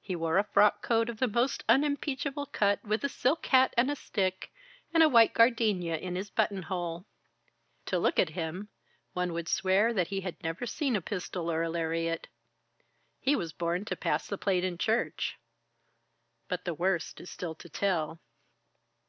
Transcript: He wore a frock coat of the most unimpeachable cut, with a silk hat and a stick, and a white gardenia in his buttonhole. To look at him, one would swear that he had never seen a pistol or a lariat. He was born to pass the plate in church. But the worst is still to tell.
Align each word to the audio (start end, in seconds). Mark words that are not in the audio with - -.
He 0.00 0.16
wore 0.16 0.36
a 0.36 0.42
frock 0.42 0.82
coat 0.82 1.08
of 1.08 1.20
the 1.20 1.28
most 1.28 1.62
unimpeachable 1.68 2.46
cut, 2.46 2.82
with 2.84 3.04
a 3.04 3.08
silk 3.08 3.46
hat 3.46 3.72
and 3.76 3.88
a 3.88 3.94
stick, 3.94 4.50
and 4.92 5.00
a 5.00 5.08
white 5.08 5.32
gardenia 5.32 5.96
in 5.96 6.16
his 6.16 6.28
buttonhole. 6.28 7.06
To 7.86 7.96
look 7.96 8.18
at 8.18 8.30
him, 8.30 8.68
one 9.12 9.32
would 9.32 9.46
swear 9.48 9.94
that 9.94 10.08
he 10.08 10.22
had 10.22 10.42
never 10.42 10.66
seen 10.66 10.96
a 10.96 11.00
pistol 11.00 11.48
or 11.52 11.62
a 11.62 11.70
lariat. 11.70 12.26
He 13.20 13.36
was 13.36 13.52
born 13.52 13.84
to 13.84 13.94
pass 13.94 14.26
the 14.26 14.36
plate 14.36 14.64
in 14.64 14.76
church. 14.76 15.38
But 16.48 16.64
the 16.64 16.74
worst 16.74 17.20
is 17.20 17.30
still 17.30 17.54
to 17.54 17.68
tell. 17.68 18.18